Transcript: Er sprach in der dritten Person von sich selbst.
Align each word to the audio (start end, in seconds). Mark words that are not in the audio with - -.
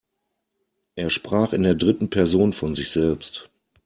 Er 0.95 1.11
sprach 1.11 1.53
in 1.53 1.61
der 1.61 1.75
dritten 1.75 2.09
Person 2.09 2.53
von 2.53 2.73
sich 2.73 2.89
selbst. 2.89 3.51